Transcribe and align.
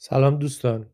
سلام 0.00 0.38
دوستان. 0.38 0.90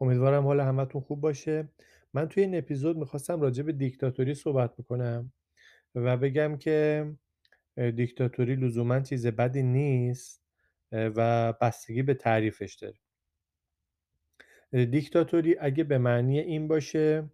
امیدوارم 0.00 0.44
حال 0.44 0.60
همتون 0.60 1.00
خوب 1.00 1.20
باشه. 1.20 1.68
من 2.14 2.28
توی 2.28 2.42
این 2.42 2.58
اپیزود 2.58 2.96
می‌خواستم 2.96 3.40
راجع 3.40 3.62
به 3.62 3.72
دیکتاتوری 3.72 4.34
صحبت 4.34 4.76
بکنم 4.76 5.32
و 5.94 6.16
بگم 6.16 6.56
که 6.56 7.06
دیکتاتوری 7.76 8.56
لزوما 8.56 9.00
چیز 9.00 9.26
بدی 9.26 9.62
نیست 9.62 10.42
و 10.92 11.52
بستگی 11.52 12.02
به 12.02 12.14
تعریفش 12.14 12.74
داره. 12.74 12.96
دیکتاتوری 14.86 15.56
اگه 15.60 15.84
به 15.84 15.98
معنی 15.98 16.38
این 16.38 16.68
باشه 16.68 17.30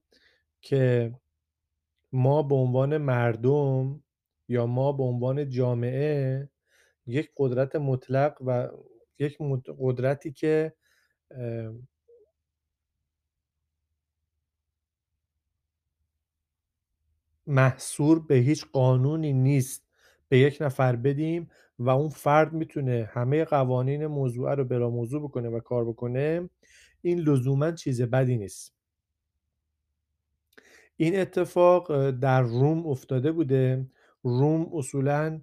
که 0.60 1.12
ما 2.12 2.42
به 2.42 2.54
عنوان 2.54 2.98
مردم 2.98 4.02
یا 4.48 4.66
ما 4.66 4.92
به 4.92 5.02
عنوان 5.02 5.48
جامعه 5.48 6.48
یک 7.06 7.30
قدرت 7.36 7.76
مطلق 7.76 8.42
و 8.46 8.68
یک 9.18 9.36
قدرتی 9.78 10.32
که 10.32 10.74
محصور 17.46 18.20
به 18.26 18.34
هیچ 18.34 18.66
قانونی 18.72 19.32
نیست. 19.32 19.82
به 20.28 20.38
یک 20.38 20.58
نفر 20.60 20.96
بدیم 20.96 21.50
و 21.78 21.90
اون 21.90 22.08
فرد 22.08 22.52
می‌تونه 22.52 23.10
همه 23.12 23.44
قوانین 23.44 24.06
موضوعه 24.06 24.54
رو 24.54 24.64
بلا 24.64 24.90
موضوع 24.90 25.22
بکنه 25.22 25.48
و 25.48 25.60
کار 25.60 25.84
بکنه 25.84 26.50
این 27.02 27.18
لزوما 27.18 27.70
چیز 27.72 28.02
بدی 28.02 28.36
نیست. 28.36 28.74
این 30.96 31.20
اتفاق 31.20 32.10
در 32.10 32.42
روم 32.42 32.86
افتاده 32.86 33.32
بوده. 33.32 33.86
روم 34.22 34.70
اصولا 34.74 35.40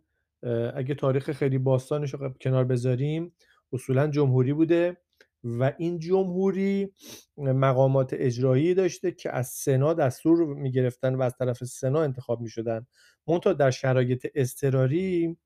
اگه 0.76 0.96
تاریخ 0.96 1.32
خیلی 1.32 1.58
باستانش 1.58 2.14
رو 2.14 2.30
کنار 2.30 2.66
بذاریم 2.66 3.34
اصولا 3.74 4.08
جمهوری 4.08 4.54
بوده. 4.54 4.98
و 5.44 5.74
این 5.78 6.00
جمهوری 6.00 6.94
مقامات 7.38 8.10
اجرایی 8.14 8.74
داشته 8.74 9.12
که 9.12 9.32
از 9.32 9.48
سنا 9.48 9.94
دستور 9.94 10.54
می‌گرفتن 10.56 11.16
و 11.16 11.22
از 11.22 11.36
طرف 11.38 11.64
سنا 11.64 12.02
انتخاب 12.02 12.42
می‌شدن. 12.42 12.88
منتها 13.28 13.54
در 13.54 13.72
شرایط 13.72 14.28
اضطراری 14.36 15.38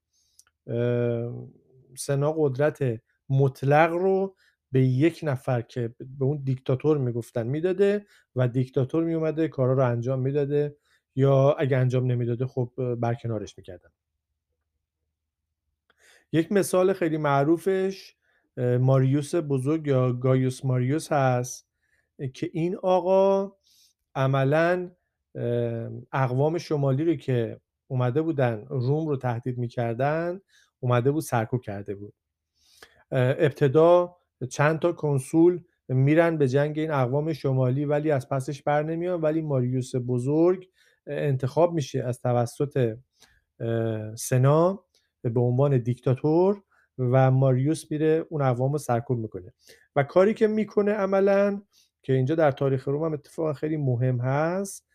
اه، 0.68 1.48
سنا 1.98 2.32
قدرت 2.38 3.02
مطلق 3.30 3.92
رو 3.92 4.36
به 4.72 4.82
یک 4.82 5.20
نفر 5.24 5.62
که 5.62 5.96
به 6.00 6.26
اون 6.26 6.42
دیکتاتور 6.44 6.98
می‌گفتن 6.98 7.48
می‌داده 7.48 8.06
و 8.36 8.48
دیکتاتور 8.48 9.04
میومده 9.04 9.48
کارا 9.48 9.74
رو 9.74 9.86
انجام 9.86 10.20
می‌داده 10.20 10.78
یا 11.16 11.52
اگه 11.52 11.78
انجام 11.78 12.06
نمی‌داده 12.12 12.46
خب 12.48 12.96
برکنارش 12.96 13.58
می‌کردن. 13.58 13.90
یک 16.32 16.52
مثال 16.52 16.94
خیلی 16.94 17.18
معروفش 17.18 18.16
ماریوس 18.58 19.36
بزرگ 19.36 19.88
یا 19.88 20.14
گایوس 20.14 20.66
ماریوس 20.66 21.12
هست 21.12 21.68
که 22.34 22.50
این 22.54 22.76
آقا 22.76 23.52
عملا 24.16 24.92
اقوام 26.12 26.58
شمالی 26.58 27.06
رو 27.06 27.16
که 27.16 27.60
اومده 27.88 28.22
بودن 28.22 28.66
روم 28.70 29.08
رو 29.08 29.18
تهدید 29.18 29.58
می‌کردن 29.58 30.42
اومده 30.80 31.12
بود 31.12 31.24
سرکوب 31.24 31.62
کرده 31.62 31.96
بود. 31.96 32.14
ابتدا 33.12 34.16
چند 34.50 34.80
تا 34.80 34.92
کنسول 34.92 35.64
میرن 35.88 36.38
به 36.38 36.48
جنگ 36.48 36.80
این 36.80 36.92
اقوام 36.92 37.34
شمالی 37.34 37.86
ولی 37.86 38.12
از 38.12 38.30
پسش 38.30 38.64
بر 38.64 38.84
نمیان 38.84 39.22
ولی 39.22 39.42
ماریوس 39.42 39.92
بزرگ 40.08 40.70
انتخاب 41.08 41.74
میشه 41.74 42.04
از 42.04 42.22
توسط 42.22 42.98
سنا 44.16 44.86
به 45.24 45.40
عنوان 45.40 45.78
دیکتاتور. 45.78 46.64
و 46.98 47.32
ماریوس 47.32 47.92
میره 47.92 48.26
اون 48.30 48.42
اقوام 48.42 48.72
رو 48.72 48.78
سرکوب 48.78 49.20
می‌کنه. 49.20 49.54
و 49.96 50.04
کاری 50.04 50.34
که 50.34 50.48
می‌کنه 50.48 50.92
عملا 50.92 51.62
که 52.04 52.14
اینجا 52.14 52.36
در 52.36 52.52
تاریخ 52.52 52.88
روم 52.88 53.04
هم 53.04 53.14
اتفاقا 53.14 53.54
خیلی 53.54 53.78
مهم 53.78 54.20
هست 54.20 54.88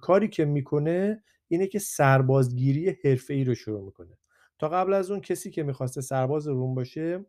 کاری 0.00 0.28
که 0.28 0.44
می‌کنه 0.44 1.22
اینه 1.48 1.66
که 1.66 1.78
سربازگیری 1.78 2.96
حرفه‌ای 3.04 3.44
رو 3.44 3.54
شروع 3.54 3.84
می‌کنه. 3.84 4.18
تا 4.58 4.68
قبل 4.68 4.92
از 4.92 5.10
اون 5.10 5.20
کسی 5.20 5.50
که 5.50 5.62
می‌خواسته 5.62 6.00
سرباز 6.00 6.48
روم 6.48 6.74
باشه 6.74 7.24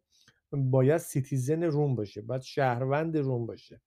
باید 0.52 0.98
سیتیزن 0.98 1.64
روم 1.64 1.96
باشه 1.96 2.22
باید 2.22 2.42
شهروند 2.42 3.18
روم 3.18 3.46
باشه. 3.46 3.82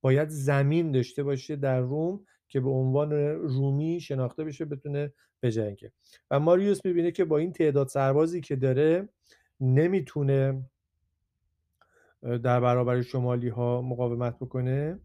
باید 0.00 0.28
زمین 0.28 0.92
داشته 0.92 1.22
باشه 1.22 1.56
در 1.56 1.80
روم 1.80 2.24
که 2.48 2.60
به 2.60 2.70
عنوان 2.70 3.12
رومی 3.28 4.00
شناخته 4.00 4.44
بشه 4.44 4.64
بتونه 4.64 5.12
بجنگه. 5.42 5.92
و 6.30 6.40
ماریوس 6.40 6.84
می‌بینه 6.84 7.10
که 7.10 7.24
با 7.24 7.38
این 7.38 7.52
تعداد 7.52 7.88
سربازی 7.88 8.40
که 8.40 8.56
داره 8.56 9.08
نمی‌تونه 9.60 10.64
در 12.22 12.60
برابر 12.60 13.02
شمالی 13.02 13.48
ها 13.48 13.82
مقاومت 13.82 14.36
بکنه 14.36 15.00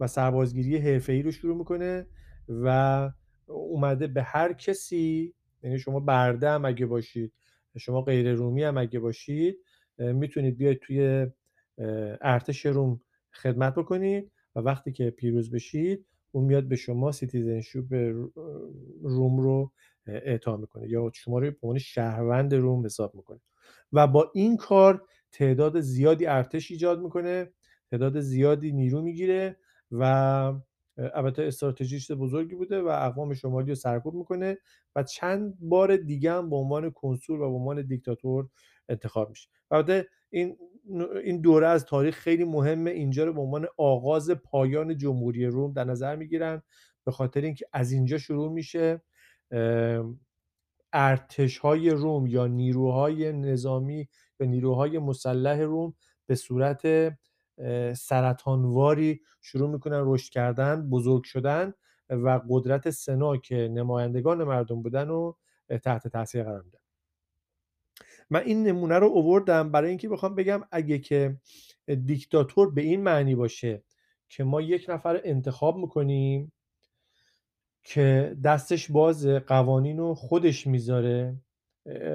و 0.00 0.06
سربازگیری 0.06 0.76
حرفه‌ای 0.76 1.22
رو 1.22 1.30
شروع 1.30 1.56
می‌کنه 1.56 2.06
و 2.48 3.10
اومده 3.46 4.06
به 4.06 4.22
هر 4.22 4.52
کسی 4.52 5.34
یعنی 5.62 5.78
شما 5.78 6.00
برده 6.00 6.50
هم 6.50 6.64
اگه 6.64 6.86
باشید 6.86 7.32
شما 7.78 8.02
غیر 8.02 8.32
رومی 8.32 8.62
هم 8.62 8.78
اگه 8.78 9.00
باشید 9.00 9.56
می‌تونید 9.98 10.56
بیاید 10.56 10.78
توی 10.78 11.26
ارتش 12.20 12.66
روم 12.66 13.00
خدمت 13.32 13.74
بکنید 13.74 14.30
و 14.56 14.60
وقتی 14.60 14.92
که 14.92 15.10
پیروز 15.10 15.50
بشید 15.50 16.06
اون 16.32 16.44
میاد 16.44 16.64
به 16.64 16.76
شما 16.76 17.12
citizenship 17.12 17.92
روم 19.02 19.40
رو 19.40 19.72
اعطا 20.06 20.56
می‌کنه 20.56 20.88
یا 20.88 21.10
شما 21.14 21.38
رو 21.38 21.50
به 21.50 21.56
عنوان 21.62 21.78
شهروند 21.78 22.54
روم 22.54 22.84
حساب 22.84 23.14
می‌کنه. 23.14 23.40
و 23.94 24.06
با 24.06 24.30
این 24.34 24.56
کار 24.56 25.06
تعداد 25.32 25.80
زیادی 25.80 26.26
ارتش 26.26 26.70
ایجاد 26.70 27.00
می‌کنه 27.02 27.52
تعداد 27.90 28.20
زیادی 28.20 28.72
نیرو 28.72 29.02
می‌گیره 29.02 29.56
و 29.90 30.02
البته 30.96 31.42
استراتژیست 31.42 32.12
بزرگی 32.12 32.54
بوده 32.54 32.82
و 32.82 32.86
اقوام 32.86 33.34
شمالی 33.34 33.68
رو 33.68 33.74
سرکوب 33.74 34.14
می‌کنه 34.14 34.58
و 34.96 35.02
چند 35.02 35.54
بار 35.60 35.96
دیگه 35.96 36.32
هم 36.32 36.50
به 36.50 36.56
عنوان 36.56 36.90
کنسول 36.90 37.40
و 37.40 37.50
به 37.50 37.56
عنوان 37.56 37.82
دیکتاتور 37.86 38.48
انتخاب 38.88 39.30
میشه. 39.30 39.48
البته 39.70 40.08
این 40.30 40.56
این 41.24 41.40
دوره 41.40 41.66
از 41.66 41.84
تاریخ 41.84 42.18
خیلی 42.18 42.44
مهمه. 42.44 42.90
اینجا 42.90 43.24
رو 43.24 43.32
به 43.32 43.40
عنوان 43.40 43.66
آغاز 43.76 44.30
پایان 44.30 44.96
جمهوری 44.96 45.46
روم 45.46 45.72
در 45.72 45.84
نظر 45.84 46.16
می‌گیرن 46.16 46.62
به 47.04 47.12
خاطر 47.12 47.40
اینکه 47.40 47.66
از 47.72 47.92
اینجا 47.92 48.18
شروع 48.18 48.52
میشه. 48.52 49.02
ارتشهای 50.94 51.90
روم 51.90 52.26
یا 52.26 52.46
نیروهای 52.46 53.32
نظامی 53.32 54.08
و 54.40 54.44
نیروهای 54.44 54.98
مسلح 54.98 55.60
روم 55.60 55.94
به 56.26 56.34
صورت 56.34 57.12
سرطانواری 57.96 59.20
شروع 59.40 59.70
می‌کنن 59.70 60.02
رشد 60.04 60.32
کردن 60.32 60.90
بزرگ 60.90 61.24
شدن 61.24 61.74
و 62.10 62.40
قدرت 62.48 62.90
سنا 62.90 63.36
که 63.36 63.56
نمایندگان 63.56 64.44
مردم 64.44 64.82
بودن 64.82 65.10
و 65.10 65.32
تحت 65.84 66.08
تاثیر 66.08 66.42
قرار 66.42 66.62
میدن 66.62 66.78
من 68.30 68.40
این 68.40 68.62
نمونه 68.62 68.98
رو 68.98 69.06
اووردم 69.06 69.70
برای 69.70 69.88
اینکه 69.88 70.08
بخوام 70.08 70.34
بگم 70.34 70.60
اگه 70.70 70.98
که 70.98 71.36
دیکتاتور 72.04 72.70
به 72.70 72.82
این 72.82 73.02
معنی 73.02 73.34
باشه 73.34 73.82
که 74.28 74.44
ما 74.44 74.60
یک 74.60 74.86
نفر 74.88 75.20
انتخاب 75.24 75.76
می‌کنیم 75.76 76.52
که 77.84 78.36
دستش 78.44 78.90
باز 78.90 79.26
قوانین 79.26 79.98
رو 79.98 80.14
خودش 80.14 80.66
می‌ذاره 80.66 81.36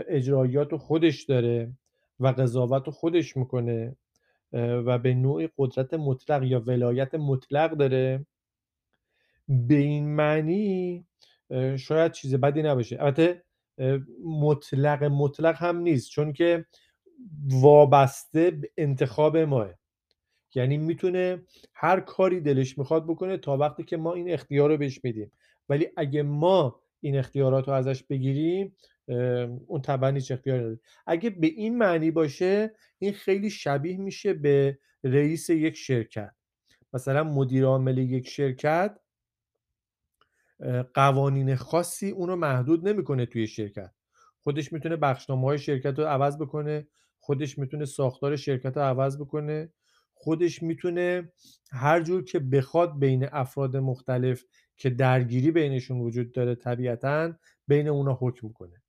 اجرایات 0.07 0.71
رو 0.71 0.77
خودش 0.77 1.23
داره 1.23 1.71
و 2.19 2.27
قضاوت 2.27 2.85
رو 2.85 2.91
خودش 2.91 3.37
می‌کنه 3.37 3.95
و 4.53 4.97
به 4.97 5.13
نوعی 5.13 5.49
قدرت 5.57 5.93
مطلق 5.93 6.43
یا 6.43 6.59
ولایت 6.59 7.15
مطلق 7.15 7.71
داره. 7.71 8.25
به 9.47 9.75
این 9.75 10.15
معنی 10.15 11.05
شاید 11.77 12.11
چیز 12.11 12.35
بدی 12.35 12.61
نباشه. 12.61 12.97
البته 12.99 13.43
مطلق 14.25 15.03
مطلق 15.03 15.55
هم 15.55 15.77
نیست 15.77 16.09
چون 16.09 16.33
که 16.33 16.65
وابسته 17.47 18.51
به 18.51 18.69
انتخاب 18.77 19.37
ماه. 19.37 19.69
یعنی 20.55 20.77
می‌تونه 20.77 21.41
هر 21.73 21.99
کاری 21.99 22.41
دلش 22.41 22.77
می‌خواد 22.77 23.07
بکنه 23.07 23.37
تا 23.37 23.57
وقتی 23.57 23.83
که 23.83 23.97
ما 23.97 24.13
این 24.13 24.33
اختیار 24.33 24.69
رو 24.69 24.77
بهش 24.77 25.03
میدیم. 25.03 25.31
ولی 25.69 25.87
اگه 25.97 26.23
ما 26.23 26.81
این 27.01 27.17
اختیارات 27.17 27.67
رو 27.67 27.73
ازش 27.73 28.03
بگیریم 28.03 28.75
اون 29.67 29.81
طبعا 29.81 30.09
هیچ 30.09 30.31
اختیار 30.31 30.59
نداره 30.59 30.79
اگه 31.07 31.29
به 31.29 31.47
این 31.47 31.77
معنی 31.77 32.11
باشه 32.11 32.75
این 32.99 33.13
خیلی 33.13 33.49
شبیه 33.49 33.97
میشه 33.97 34.33
به 34.33 34.79
رئیس 35.03 35.49
یک 35.49 35.75
شرکت. 35.75 36.31
مثلا 36.93 37.23
مدیر 37.23 37.65
عامل 37.65 37.97
یک 37.97 38.27
شرکت 38.27 38.99
قوانین 40.93 41.55
خاصی 41.55 42.09
اونو 42.09 42.35
محدود 42.35 42.87
نمی‌کنه 42.87 43.25
توی 43.25 43.47
شرکت. 43.47 43.91
خودش 44.43 44.73
می‌تونه 44.73 44.95
بخشنامه 44.95 45.47
های 45.47 45.59
شرکت 45.59 45.99
رو 45.99 46.05
عوض 46.05 46.37
بکنه 46.37 46.87
خودش 47.19 47.57
می‌تونه 47.57 47.85
ساختار 47.85 48.35
شرکت 48.35 48.77
رو 48.77 48.83
عوض 48.83 49.17
بکنه. 49.17 49.73
خودش 50.21 50.63
می‌تونه 50.63 51.31
هر 51.71 52.01
جور 52.01 52.23
که 52.23 52.39
بخواد 52.39 52.99
بین 52.99 53.27
افراد 53.31 53.77
مختلف 53.77 54.43
که 54.77 54.89
درگیری 54.89 55.51
بینشون 55.51 55.99
وجود 55.99 56.31
داره 56.31 56.55
طبیعتا 56.55 57.33
بین 57.67 57.87
اونا 57.87 58.17
حکم 58.21 58.49
کنه. 58.49 58.81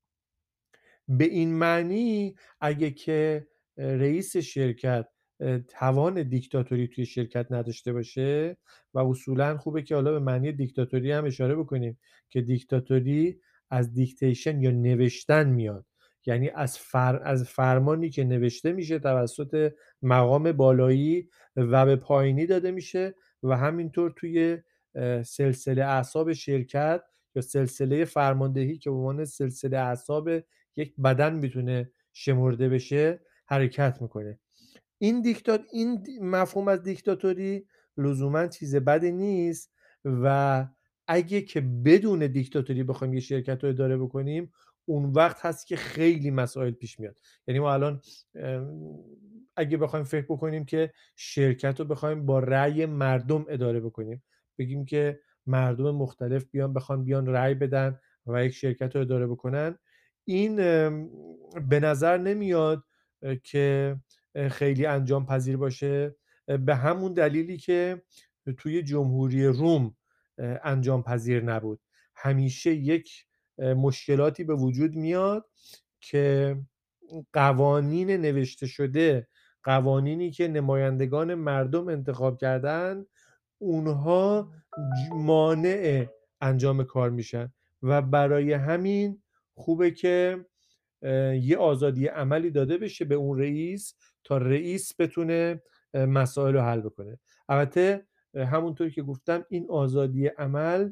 به 1.08 1.24
این 1.24 1.54
معنی 1.54 2.34
اگه 2.60 2.90
که 2.90 3.48
رئیس 3.76 4.36
شرکت 4.36 5.06
توان 5.68 6.22
دیکتاتوری 6.22 6.88
توی 6.88 7.06
شرکت 7.06 7.46
نداشته 7.50 7.92
باشه 7.92 8.56
و 8.94 8.98
اصولا 8.98 9.58
خوبه 9.58 9.82
که 9.82 9.94
حالا 9.94 10.12
به 10.12 10.18
معنی 10.18 10.52
دیکتاتوری 10.52 11.12
هم 11.12 11.24
اشاره 11.24 11.56
بکنیم 11.56 11.98
که 12.28 12.40
دیکتاتوری 12.40 13.40
از 13.70 13.92
دیکتیشن 13.92 14.62
یا 14.62 14.70
نوشتن 14.70 15.48
میاد. 15.48 15.86
یعنی 16.26 16.48
از, 16.48 16.78
فر... 16.78 17.20
از 17.24 17.44
فرمانی 17.44 18.10
که 18.10 18.24
نوشته 18.24 18.72
میشه 18.72 18.98
توسط 18.98 19.72
مقام 20.02 20.52
بالایی 20.52 21.28
و 21.56 21.86
به 21.86 21.96
پایینی 21.96 22.46
داده 22.46 22.70
میشه 22.70 23.14
و 23.42 23.56
همینطور 23.56 24.12
توی 24.16 24.58
سلسله 25.24 25.84
اعصاب 25.84 26.32
شرکت 26.32 27.02
یا 27.34 27.42
سلسله 27.42 28.04
فرماندهی 28.04 28.78
که 28.78 28.90
به 28.90 28.96
عنوان 28.96 29.24
سلسله 29.24 29.78
اعصاب 29.78 30.30
یک 30.76 30.94
بدن 30.96 31.34
می‌تونه 31.34 31.90
شمرده 32.12 32.68
بشه 32.68 33.20
حرکت 33.46 34.02
می‌کنه. 34.02 34.38
این 34.98 35.22
دیکتات 35.22 35.60
این 35.72 36.06
مفهوم 36.20 36.68
از 36.68 36.82
دیکتاتوری 36.82 37.66
لزوما 37.96 38.46
چیز 38.46 38.76
بدی 38.76 39.12
نیست 39.12 39.72
و 40.04 40.66
اگه 41.06 41.42
که 41.42 41.60
بدون 41.60 42.26
دیکتاتوری 42.26 42.82
بخوایم 42.82 43.14
یه 43.14 43.20
شرکت 43.20 43.64
رو 43.64 43.70
اداره 43.70 43.96
بکنیم 43.96 44.52
اون 44.90 45.12
وقت 45.12 45.46
هست 45.46 45.66
که 45.66 45.76
خیلی 45.76 46.30
مسائل 46.30 46.70
پیش 46.70 47.00
میاد. 47.00 47.16
یعنی 47.46 47.60
ما 47.60 47.72
الان 47.72 48.00
اگه 49.56 49.76
بخوایم 49.76 50.04
فکر 50.04 50.26
بکنیم 50.28 50.64
که 50.64 50.92
شرکت 51.16 51.80
رو 51.80 51.86
بخوایم 51.86 52.26
با 52.26 52.38
رأی 52.38 52.86
مردم 52.86 53.44
اداره 53.48 53.80
بکنیم 53.80 54.22
بگیم 54.58 54.84
که 54.84 55.20
مردم 55.46 55.90
مختلف 55.90 56.44
بیان 56.50 56.74
بخوان 56.74 57.04
بیان 57.04 57.26
رأی 57.26 57.54
بدن 57.54 57.98
و 58.26 58.44
یک 58.44 58.52
شرکت 58.52 58.96
رو 58.96 59.02
اداره 59.02 59.26
بکنن. 59.26 59.78
این 60.24 60.56
به 61.68 61.80
نظر 61.80 62.18
نمیاد 62.18 62.84
که 63.42 63.96
خیلی 64.50 64.86
انجام 64.86 65.26
پذیر 65.26 65.56
باشه. 65.56 66.16
به 66.46 66.74
همون 66.74 67.14
دلیلی 67.14 67.56
که 67.56 68.02
توی 68.58 68.82
جمهوری 68.82 69.46
روم 69.46 69.96
انجام 70.38 71.02
پذیر 71.02 71.42
نبود. 71.42 71.80
همیشه 72.14 72.74
یک 72.74 73.26
مشکلاتی 73.60 74.44
به 74.44 74.54
وجود 74.54 74.94
میاد 74.94 75.46
که 76.00 76.56
قوانین 77.32 78.10
نوشته 78.10 78.66
شده 78.66 79.28
قوانینی 79.62 80.30
که 80.30 80.48
نمایندگان 80.48 81.34
مردم 81.34 81.88
انتخاب 81.88 82.38
کردن 82.38 83.06
اونها 83.58 84.52
مانع 85.12 86.06
انجام 86.40 86.84
کار 86.84 87.10
میشن 87.10 87.52
و 87.82 88.02
برای 88.02 88.52
همین 88.52 89.22
خوبه 89.54 89.90
که 89.90 90.44
یه 91.42 91.56
آزادی 91.58 92.06
عملی 92.06 92.50
داده 92.50 92.78
بشه 92.78 93.04
به 93.04 93.14
اون 93.14 93.38
رئیس 93.38 93.94
تا 94.24 94.38
رئیس 94.38 94.92
بتونه 94.98 95.62
مسائل 95.94 96.54
رو 96.54 96.60
حل 96.60 96.80
بکنه. 96.80 97.18
البته 97.48 98.06
همونطور 98.34 98.90
که 98.90 99.02
گفتم 99.02 99.44
این 99.48 99.66
آزادی 99.70 100.26
عمل 100.26 100.90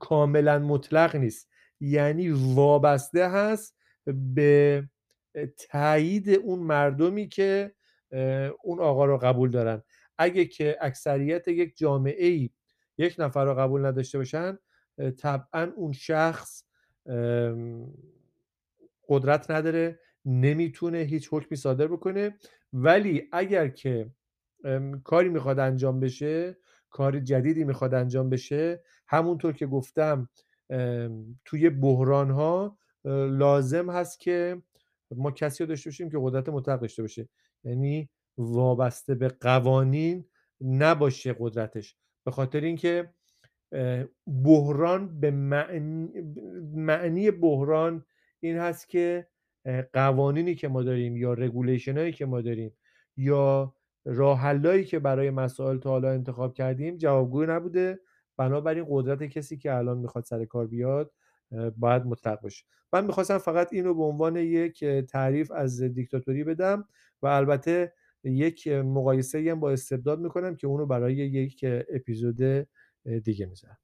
کاملا 0.00 0.58
مطلق 0.58 1.16
نیست. 1.16 1.48
یعنی 1.80 2.30
وابسته 2.30 3.28
هست 3.28 3.76
به 4.34 4.84
تایید 5.70 6.30
اون 6.30 6.58
مردمی 6.58 7.28
که 7.28 7.74
اون 8.62 8.80
آقا 8.80 9.04
رو 9.04 9.18
قبول 9.18 9.50
دارن. 9.50 9.82
اگه 10.18 10.44
که 10.44 10.76
اکثریت 10.80 11.48
یک 11.48 11.76
جامعه 11.76 12.26
ای 12.26 12.50
یک 12.98 13.14
نفر 13.18 13.44
رو 13.44 13.54
قبول 13.54 13.86
نداشته 13.86 14.18
باشن 14.18 14.58
طبعا 15.18 15.72
اون 15.76 15.92
شخص 15.92 16.64
قدرت 19.08 19.50
نداره 19.50 20.00
نمی‌تونه 20.24 20.98
هیچ 20.98 21.28
حکمی 21.32 21.56
صادر 21.56 21.86
بکنه. 21.86 22.36
ولی 22.72 23.28
اگر 23.32 23.68
که 23.68 24.10
کاری 25.04 25.28
می‌خواد 25.28 25.58
انجام 25.58 26.00
بشه 26.00 26.56
کار 26.90 27.20
جدیدی 27.20 27.64
می‌خواد 27.64 27.94
انجام 27.94 28.30
بشه. 28.30 28.82
همونطور 29.06 29.52
که 29.52 29.66
گفتم 29.66 30.28
توی 31.44 31.70
بحران 31.70 32.30
ها 32.30 32.78
لازم 33.30 33.90
هست 33.90 34.20
که 34.20 34.62
ما 35.10 35.30
کسی 35.30 35.64
رو 35.64 35.68
داشته 35.68 35.90
باشیم 35.90 36.10
که 36.10 36.18
قدرت 36.20 36.48
مطلق 36.48 36.80
داشته 36.80 37.02
باشه. 37.02 37.28
یعنی 37.64 38.08
وابسته 38.38 39.14
به 39.14 39.28
قوانین 39.28 40.24
نباشه 40.60 41.36
قدرتش. 41.38 41.96
به 42.24 42.30
خاطر 42.30 42.60
اینکه 42.60 43.10
بحران 44.44 45.20
به 45.20 45.30
معنی, 45.30 46.08
معنی 46.74 47.30
بحران 47.30 48.04
این 48.40 48.56
هست 48.56 48.88
که 48.88 49.28
قوانینی 49.92 50.54
که 50.54 50.68
ما 50.68 50.82
داریم 50.82 51.16
یا 51.16 51.32
رگولیشن 51.32 51.98
هایی 51.98 52.12
که 52.12 52.26
ما 52.26 52.40
داریم 52.40 52.76
یا 53.16 53.74
راه 54.04 54.82
که 54.82 54.98
برای 54.98 55.30
مسائل 55.30 55.78
تا 55.78 55.90
حالا 55.90 56.10
انتخاب 56.10 56.54
کردیم 56.54 56.96
جوابگوی 56.96 57.46
نبوده. 57.46 58.00
بنابراین 58.36 58.86
قدرت 58.88 59.22
کسی 59.22 59.56
که 59.56 59.74
الان 59.74 59.98
می‌خواد 59.98 60.24
سر 60.24 60.44
کار 60.44 60.66
بیاد 60.66 61.12
باید 61.76 62.06
مطلق 62.06 62.40
باشه. 62.40 62.64
من 62.92 63.06
می‌خواستم 63.06 63.38
فقط 63.38 63.72
اینو 63.72 63.94
به 63.94 64.02
عنوان 64.02 64.36
یک 64.36 64.84
تعریف 64.84 65.50
از 65.50 65.82
دیکتاتوری 65.82 66.44
بدم 66.44 66.84
و 67.22 67.26
البته 67.26 67.92
یک 68.24 68.68
مقایسه 68.68 69.50
هم 69.50 69.60
با 69.60 69.70
استبداد 69.70 70.20
می‌کنم 70.20 70.56
که 70.56 70.66
اونو 70.66 70.86
برای 70.86 71.14
یک 71.14 71.64
اپیزود 71.94 72.66
دیگه 73.24 73.46
می‌ذارم. 73.46 73.78